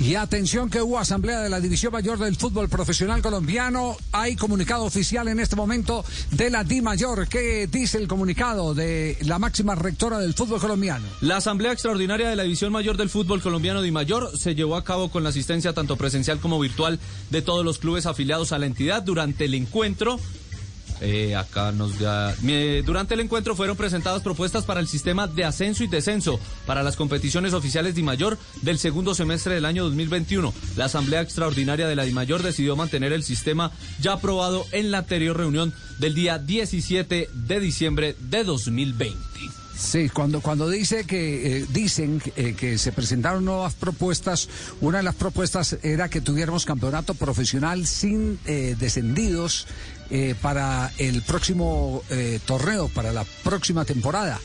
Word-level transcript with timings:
Y 0.00 0.14
atención 0.14 0.70
que 0.70 0.80
hubo 0.80 0.98
asamblea 0.98 1.42
de 1.42 1.50
la 1.50 1.60
División 1.60 1.92
Mayor 1.92 2.18
del 2.18 2.34
Fútbol 2.34 2.70
Profesional 2.70 3.20
Colombiano. 3.20 3.98
Hay 4.12 4.34
comunicado 4.34 4.84
oficial 4.84 5.28
en 5.28 5.40
este 5.40 5.56
momento 5.56 6.06
de 6.30 6.48
la 6.48 6.64
Di 6.64 6.80
Mayor. 6.80 7.28
¿Qué 7.28 7.66
dice 7.70 7.98
el 7.98 8.08
comunicado 8.08 8.72
de 8.72 9.18
la 9.26 9.38
máxima 9.38 9.74
rectora 9.74 10.18
del 10.18 10.32
fútbol 10.32 10.58
colombiano? 10.58 11.04
La 11.20 11.36
asamblea 11.36 11.72
extraordinaria 11.72 12.30
de 12.30 12.36
la 12.36 12.44
División 12.44 12.72
Mayor 12.72 12.96
del 12.96 13.10
Fútbol 13.10 13.42
Colombiano 13.42 13.82
Di 13.82 13.90
Mayor 13.90 14.38
se 14.38 14.54
llevó 14.54 14.76
a 14.76 14.84
cabo 14.84 15.10
con 15.10 15.22
la 15.22 15.28
asistencia 15.28 15.74
tanto 15.74 15.96
presencial 15.96 16.40
como 16.40 16.58
virtual 16.58 16.98
de 17.28 17.42
todos 17.42 17.62
los 17.62 17.76
clubes 17.76 18.06
afiliados 18.06 18.52
a 18.52 18.58
la 18.58 18.64
entidad 18.64 19.02
durante 19.02 19.44
el 19.44 19.52
encuentro. 19.52 20.18
Eh, 21.00 21.34
acá 21.34 21.72
nos 21.72 21.98
da. 21.98 22.34
Durante 22.84 23.14
el 23.14 23.20
encuentro 23.20 23.56
fueron 23.56 23.76
presentadas 23.76 24.22
propuestas 24.22 24.64
para 24.64 24.80
el 24.80 24.88
sistema 24.88 25.26
de 25.26 25.44
ascenso 25.44 25.82
y 25.82 25.86
descenso 25.86 26.38
para 26.66 26.82
las 26.82 26.96
competiciones 26.96 27.54
oficiales 27.54 27.94
de 27.94 28.02
Mayor 28.02 28.38
del 28.62 28.78
segundo 28.78 29.14
semestre 29.14 29.54
del 29.54 29.64
año 29.64 29.84
2021. 29.84 30.52
La 30.76 30.86
Asamblea 30.86 31.22
Extraordinaria 31.22 31.88
de 31.88 31.96
la 31.96 32.06
Mayor 32.06 32.42
decidió 32.42 32.76
mantener 32.76 33.12
el 33.12 33.22
sistema 33.22 33.70
ya 34.00 34.14
aprobado 34.14 34.66
en 34.72 34.90
la 34.90 34.98
anterior 34.98 35.36
reunión 35.36 35.72
del 35.98 36.14
día 36.14 36.38
17 36.38 37.30
de 37.32 37.60
diciembre 37.60 38.16
de 38.18 38.44
2020. 38.44 39.59
Sí, 39.80 40.10
cuando, 40.10 40.42
cuando 40.42 40.68
dice 40.68 41.04
que 41.04 41.62
eh, 41.62 41.66
dicen 41.72 42.22
eh, 42.36 42.54
que 42.54 42.76
se 42.76 42.92
presentaron 42.92 43.46
nuevas 43.46 43.72
propuestas, 43.72 44.48
una 44.82 44.98
de 44.98 45.04
las 45.04 45.14
propuestas 45.14 45.78
era 45.82 46.10
que 46.10 46.20
tuviéramos 46.20 46.66
campeonato 46.66 47.14
profesional 47.14 47.86
sin 47.86 48.38
eh, 48.44 48.76
descendidos 48.78 49.66
para 50.42 50.92
el 50.98 51.22
próximo 51.22 52.02
torneo, 52.44 52.88
para 52.88 53.12
la 53.12 53.22
próxima 53.44 53.84
temporada. 53.84 54.40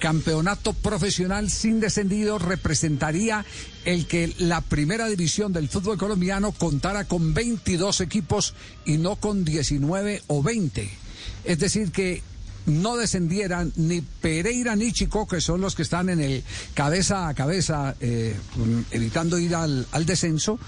Campeonato 0.00 0.72
profesional 0.72 1.48
sin 1.48 1.78
descendidos 1.78 2.42
representaría 2.42 3.46
el 3.84 4.08
que 4.08 4.34
la 4.38 4.62
primera 4.62 5.06
división 5.06 5.52
del 5.52 5.68
fútbol 5.68 5.96
colombiano 5.96 6.50
contara 6.50 7.04
con 7.04 7.34
22 7.34 8.00
equipos 8.00 8.54
y 8.84 8.98
no 8.98 9.14
con 9.14 9.44
19 9.44 10.22
o 10.26 10.42
20. 10.42 10.90
Es 11.44 11.58
decir, 11.60 11.92
que 11.92 12.24
no 12.66 12.96
descendieran 12.96 13.72
ni 13.76 14.00
Pereira 14.00 14.76
ni 14.76 14.92
Chico, 14.92 15.26
que 15.26 15.40
son 15.40 15.60
los 15.60 15.74
que 15.74 15.82
están 15.82 16.08
en 16.08 16.20
el 16.20 16.44
cabeza 16.74 17.28
a 17.28 17.34
cabeza, 17.34 17.94
eh, 18.00 18.34
evitando 18.90 19.38
ir 19.38 19.54
al, 19.54 19.86
al 19.92 20.06
descenso, 20.06 20.58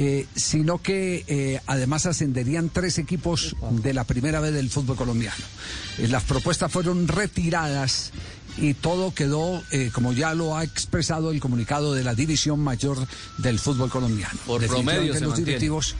eh, 0.00 0.28
sino 0.36 0.80
que 0.80 1.24
eh, 1.26 1.60
además 1.66 2.06
ascenderían 2.06 2.68
tres 2.68 2.98
equipos 2.98 3.56
de 3.82 3.92
la 3.92 4.04
primera 4.04 4.38
vez 4.38 4.54
del 4.54 4.70
fútbol 4.70 4.94
colombiano. 4.94 5.44
Eh, 5.98 6.06
las 6.06 6.22
propuestas 6.22 6.70
fueron 6.70 7.08
retiradas 7.08 8.12
y 8.58 8.74
todo 8.74 9.12
quedó, 9.12 9.60
como 9.92 10.12
ya 10.12 10.34
lo 10.34 10.56
ha 10.56 10.62
expresado 10.62 11.32
el 11.32 11.40
comunicado 11.40 11.94
de 11.94 12.04
la 12.04 12.14
División 12.14 12.60
Mayor 12.60 12.96
del 13.38 13.58
fútbol 13.58 13.90
colombiano. 13.90 14.38
Por 14.46 14.64
promedio 14.66 15.12
los 15.14 15.22
mantiene. 15.22 15.44
directivos, 15.44 15.96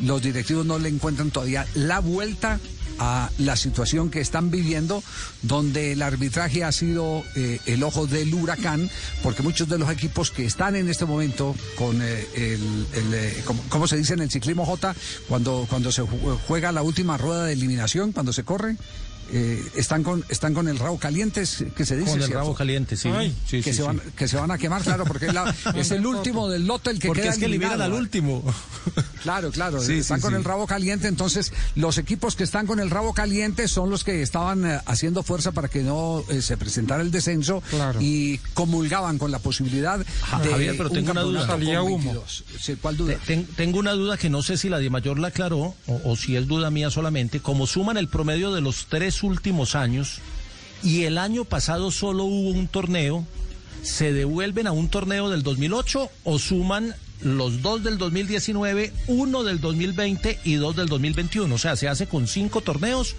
los 0.00 0.20
directivos 0.22 0.66
no 0.66 0.80
le 0.80 0.88
encuentran 0.88 1.30
todavía 1.30 1.66
la 1.74 2.00
vuelta 2.00 2.58
a 2.98 3.30
la 3.38 3.56
situación 3.56 4.10
que 4.10 4.20
están 4.20 4.50
viviendo, 4.50 5.02
donde 5.42 5.92
el 5.92 6.02
arbitraje 6.02 6.64
ha 6.64 6.72
sido 6.72 7.22
eh, 7.34 7.60
el 7.66 7.82
ojo 7.82 8.06
del 8.06 8.32
huracán, 8.34 8.90
porque 9.22 9.42
muchos 9.42 9.68
de 9.68 9.78
los 9.78 9.90
equipos 9.90 10.30
que 10.30 10.44
están 10.44 10.76
en 10.76 10.88
este 10.88 11.04
momento 11.04 11.54
con 11.76 12.00
eh, 12.02 12.26
el, 12.34 12.86
el, 12.94 13.14
eh, 13.14 13.42
como- 13.44 13.62
¿cómo 13.68 13.86
se 13.86 13.96
dice 13.96 14.14
en 14.14 14.20
el 14.20 14.30
ciclismo 14.30 14.64
J? 14.66 14.94
Cuando, 15.28 15.66
cuando 15.68 15.92
se 15.92 16.02
ju- 16.02 16.38
juega 16.46 16.72
la 16.72 16.82
última 16.82 17.16
rueda 17.18 17.44
de 17.44 17.52
eliminación, 17.52 18.12
cuando 18.12 18.32
se 18.32 18.44
corre, 18.44 18.76
eh, 19.32 19.64
están, 19.74 20.02
con, 20.02 20.24
están 20.28 20.54
con 20.54 20.68
el 20.68 20.78
rabo 20.78 20.98
caliente, 20.98 21.40
que 21.76 21.84
se 21.86 21.96
dice. 21.96 22.10
Con 22.10 22.20
el 22.20 22.26
¿cierto? 22.26 22.34
rabo 22.34 22.54
caliente, 22.54 22.96
sí. 22.96 23.10
sí, 23.46 23.58
que, 23.58 23.62
sí, 23.62 23.70
se 23.70 23.74
sí. 23.74 23.82
van, 23.82 24.00
que 24.16 24.28
se 24.28 24.36
van 24.36 24.50
a 24.50 24.58
quemar, 24.58 24.82
claro, 24.82 25.04
porque 25.04 25.26
es, 25.26 25.34
la- 25.34 25.54
es 25.74 25.90
el 25.90 26.06
último 26.06 26.48
del 26.48 26.66
lote 26.66 26.90
el 26.90 26.98
que 26.98 27.08
Porque 27.08 27.22
queda 27.22 27.32
es 27.32 27.38
que 27.38 27.44
eliminan 27.46 27.72
eliminado. 27.72 27.94
al 27.96 28.00
último. 28.00 28.44
Claro, 29.22 29.50
claro, 29.50 29.80
Sí, 29.82 29.94
están 29.94 30.18
sí, 30.18 30.22
con 30.22 30.30
sí. 30.30 30.36
el 30.36 30.44
rabo 30.44 30.68
caliente, 30.68 31.08
entonces 31.08 31.52
los 31.74 31.98
equipos 31.98 32.36
que 32.36 32.44
están 32.44 32.64
con 32.66 32.78
el 32.78 32.90
rabo 32.90 33.12
caliente 33.12 33.66
son 33.66 33.90
los 33.90 34.04
que 34.04 34.22
estaban 34.22 34.64
eh, 34.64 34.80
haciendo 34.86 35.24
fuerza 35.24 35.50
para 35.50 35.66
que 35.66 35.82
no 35.82 36.22
eh, 36.28 36.40
se 36.42 36.56
presentara 36.56 37.02
el 37.02 37.10
descenso 37.10 37.60
Claro. 37.70 37.98
y 38.00 38.38
comulgaban 38.54 39.18
con 39.18 39.32
la 39.32 39.40
posibilidad 39.40 39.98
Ja- 40.22 40.38
de 40.38 40.50
Javier, 40.50 40.76
pero 40.76 40.90
un 40.90 40.94
tengo 40.94 41.10
una 41.10 41.22
duda. 41.22 41.44
Salía 41.44 41.80
con 41.80 41.92
humo. 41.92 41.98
22. 42.12 42.44
Sí, 42.60 42.76
¿Cuál 42.80 42.96
duda? 42.96 43.16
Ten- 43.26 43.46
tengo 43.56 43.80
una 43.80 43.92
duda 43.92 44.16
que 44.16 44.30
no 44.30 44.42
sé 44.42 44.56
si 44.56 44.68
la 44.68 44.78
de 44.78 44.90
mayor 44.90 45.18
la 45.18 45.28
aclaró 45.28 45.74
o, 45.88 46.00
o 46.04 46.16
si 46.16 46.36
es 46.36 46.46
duda 46.46 46.70
mía 46.70 46.90
solamente. 46.90 47.40
Como 47.40 47.66
suman 47.66 47.96
el 47.96 48.06
promedio 48.08 48.54
de 48.54 48.60
los 48.60 48.86
tres 48.86 49.15
últimos 49.22 49.74
años 49.74 50.18
y 50.82 51.04
el 51.04 51.18
año 51.18 51.44
pasado 51.44 51.90
solo 51.90 52.24
hubo 52.24 52.50
un 52.50 52.68
torneo, 52.68 53.24
¿se 53.82 54.12
devuelven 54.12 54.66
a 54.66 54.72
un 54.72 54.88
torneo 54.88 55.30
del 55.30 55.42
2008 55.42 56.10
o 56.24 56.38
suman 56.38 56.94
los 57.22 57.62
dos 57.62 57.82
del 57.82 57.96
2019, 57.98 58.92
uno 59.06 59.42
del 59.42 59.60
2020 59.60 60.38
y 60.44 60.54
dos 60.54 60.76
del 60.76 60.86
2021? 60.88 61.54
O 61.54 61.58
sea, 61.58 61.76
¿se 61.76 61.88
hace 61.88 62.06
con 62.06 62.26
cinco 62.28 62.60
torneos 62.60 63.14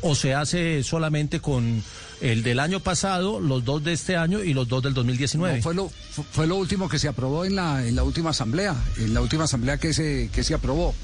o 0.00 0.14
se 0.14 0.34
hace 0.34 0.82
solamente 0.82 1.40
con 1.40 1.82
el 2.20 2.42
del 2.42 2.58
año 2.60 2.80
pasado, 2.80 3.40
los 3.40 3.64
dos 3.64 3.82
de 3.84 3.92
este 3.92 4.16
año 4.16 4.42
y 4.42 4.54
los 4.54 4.66
dos 4.68 4.82
del 4.82 4.94
2019? 4.94 5.56
No, 5.58 5.62
fue 5.62 5.74
lo 5.74 5.88
fu- 5.88 6.24
fue 6.32 6.46
lo 6.46 6.56
último 6.56 6.88
que 6.88 6.98
se 6.98 7.08
aprobó 7.08 7.44
en 7.44 7.54
la 7.56 7.86
en 7.86 7.96
la 7.96 8.02
última 8.02 8.30
asamblea, 8.30 8.74
en 8.98 9.12
la 9.14 9.20
última 9.20 9.44
asamblea 9.44 9.76
que 9.78 9.92
se 9.92 10.30
que 10.32 10.42
se 10.42 10.54
aprobó. 10.54 10.94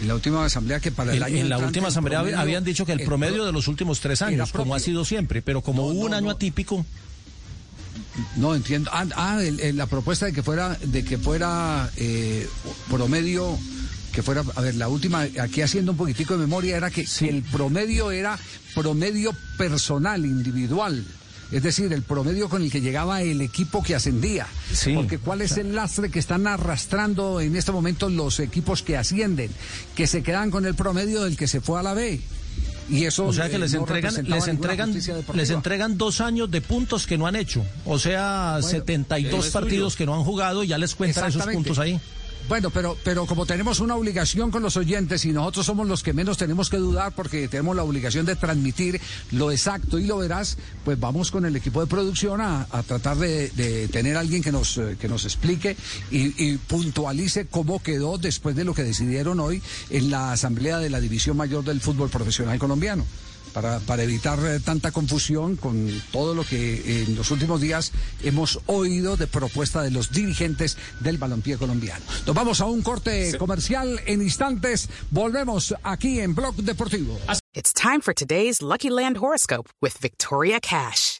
En 0.00 0.08
la 0.08 0.14
última 0.14 0.44
asamblea 0.44 0.80
que 0.80 0.90
para 0.90 1.12
el 1.12 1.18
En, 1.18 1.22
año 1.24 1.36
en 1.36 1.48
la 1.50 1.58
última 1.58 1.88
asamblea 1.88 2.20
habían 2.20 2.64
dicho 2.64 2.86
que 2.86 2.92
el 2.92 3.00
el 3.00 3.06
promedio 3.06 3.36
pro- 3.36 3.46
de 3.46 3.52
los 3.52 3.68
últimos 3.68 4.00
tres 4.00 4.22
años, 4.22 4.50
como 4.52 4.74
ha 4.74 4.80
sido 4.80 5.04
siempre, 5.04 5.42
pero 5.42 5.60
como 5.60 5.82
No, 5.82 5.88
hubo 5.88 6.06
un 6.06 6.14
año 6.14 6.26
no. 6.26 6.30
atípico, 6.30 6.86
No 8.36 8.54
entiendo. 8.54 8.90
Ah, 8.92 9.04
ah, 9.16 9.42
el- 9.42 9.60
el- 9.60 9.76
la 9.76 9.86
propuesta 9.86 10.26
de 10.26 10.32
que 10.32 10.42
fuera, 10.42 10.76
de 10.82 11.04
que 11.04 11.18
fuera 11.18 11.90
eh, 11.96 12.48
promedio, 12.88 13.58
que 14.12 14.22
fuera, 14.22 14.42
a 14.56 14.60
ver, 14.60 14.74
la 14.76 14.88
última, 14.88 15.22
aquí 15.40 15.62
haciendo 15.62 15.92
un 15.92 15.98
poquitico 15.98 16.34
de 16.34 16.40
memoria, 16.40 16.76
era 16.76 16.90
que 16.90 17.06
el 17.20 17.42
promedio 17.42 18.10
era 18.10 18.38
promedio 18.74 19.32
personal, 19.58 20.24
individual. 20.24 21.04
Es 21.52 21.62
decir, 21.62 21.92
el 21.92 22.02
promedio 22.02 22.48
con 22.48 22.62
el 22.62 22.70
que 22.70 22.80
llegaba 22.80 23.22
el 23.22 23.40
equipo 23.40 23.82
que 23.82 23.94
ascendía. 23.94 24.46
Sí. 24.72 24.92
Porque 24.94 25.18
cuál 25.18 25.42
es 25.42 25.56
el 25.56 25.74
lastre 25.74 26.10
que 26.10 26.18
están 26.18 26.46
arrastrando 26.46 27.40
en 27.40 27.56
este 27.56 27.72
momento 27.72 28.08
los 28.08 28.38
equipos 28.40 28.82
que 28.82 28.96
ascienden, 28.96 29.50
que 29.94 30.06
se 30.06 30.22
quedan 30.22 30.50
con 30.50 30.64
el 30.66 30.74
promedio 30.74 31.24
del 31.24 31.36
que 31.36 31.48
se 31.48 31.60
fue 31.60 31.80
a 31.80 31.82
la 31.82 31.94
B. 31.94 32.20
Y 32.88 33.04
eso 33.04 33.26
o 33.26 33.32
sea 33.32 33.48
que 33.48 33.56
eh, 33.56 33.58
les 33.60 33.72
no 33.72 33.80
entregan, 33.80 34.14
les 34.28 34.48
entregan, 34.48 34.92
les 35.34 35.50
entregan 35.50 35.96
dos 35.96 36.20
años 36.20 36.50
de 36.50 36.60
puntos 36.60 37.06
que 37.06 37.16
no 37.16 37.26
han 37.26 37.36
hecho. 37.36 37.64
O 37.84 37.98
sea, 37.98 38.58
Bueno, 38.60 38.68
72 38.68 39.46
es 39.46 39.52
partidos 39.52 39.92
suyo. 39.92 39.98
que 39.98 40.06
no 40.06 40.14
han 40.16 40.24
jugado 40.24 40.64
y 40.64 40.68
ya 40.68 40.78
les 40.78 40.94
cuentan 40.96 41.28
esos 41.28 41.46
puntos 41.46 41.78
ahí. 41.78 42.00
Bueno, 42.48 42.70
pero, 42.70 42.96
pero 43.04 43.26
como 43.26 43.46
tenemos 43.46 43.78
una 43.78 43.94
obligación 43.94 44.50
con 44.50 44.62
los 44.62 44.76
oyentes 44.76 45.24
y 45.24 45.32
nosotros 45.32 45.66
somos 45.66 45.86
los 45.86 46.02
que 46.02 46.12
menos 46.12 46.36
tenemos 46.36 46.68
que 46.68 46.78
dudar 46.78 47.12
porque 47.14 47.46
tenemos 47.46 47.76
la 47.76 47.84
obligación 47.84 48.26
de 48.26 48.34
transmitir 48.34 49.00
lo 49.30 49.52
exacto 49.52 49.98
y 49.98 50.06
lo 50.06 50.18
veraz, 50.18 50.56
pues 50.84 50.98
vamos 50.98 51.30
con 51.30 51.44
el 51.46 51.54
equipo 51.54 51.80
de 51.80 51.86
producción 51.86 52.40
a, 52.40 52.66
a 52.70 52.82
tratar 52.82 53.18
de, 53.18 53.50
de 53.50 53.86
tener 53.88 54.16
alguien 54.16 54.42
que 54.42 54.50
nos, 54.50 54.78
eh, 54.78 54.96
que 55.00 55.08
nos 55.08 55.24
explique 55.24 55.76
y 56.10 56.56
puntualice 56.56 57.46
cómo 57.46 57.80
quedó 57.80 58.18
después 58.18 58.56
de 58.56 58.64
lo 58.64 58.74
que 58.74 58.82
decidieron 58.82 59.38
hoy 59.38 59.62
en 59.90 60.10
la 60.10 60.32
Asamblea 60.32 60.78
de 60.78 60.90
la 60.90 61.00
División 61.00 61.36
Mayor 61.36 61.64
del 61.64 61.80
Fútbol 61.80 62.10
Profesional 62.10 62.58
Colombiano. 62.58 63.04
Para, 63.52 63.80
para 63.80 64.02
evitar 64.02 64.38
eh, 64.46 64.60
tanta 64.60 64.92
confusión 64.92 65.56
con 65.56 65.90
todo 66.12 66.34
lo 66.34 66.44
que 66.44 66.74
eh, 66.74 67.04
en 67.08 67.16
los 67.16 67.30
últimos 67.30 67.60
días 67.60 67.92
hemos 68.22 68.60
oído 68.66 69.16
de 69.16 69.26
propuesta 69.26 69.82
de 69.82 69.90
los 69.90 70.10
dirigentes 70.10 70.76
del 71.00 71.18
balompié 71.18 71.56
colombiano. 71.56 72.04
Nos 72.26 72.34
vamos 72.34 72.60
a 72.60 72.66
un 72.66 72.82
corte 72.82 73.36
comercial 73.38 74.00
en 74.06 74.22
instantes. 74.22 74.88
Volvemos 75.10 75.74
aquí 75.82 76.20
en 76.20 76.34
Blog 76.34 76.56
Deportivo. 76.56 77.18
It's 77.52 77.72
time 77.72 78.00
for 78.00 78.14
today's 78.14 78.62
Lucky 78.62 78.90
Land 78.90 79.16
horoscope 79.16 79.68
with 79.80 79.98
Victoria 80.00 80.60
Cash. 80.60 81.19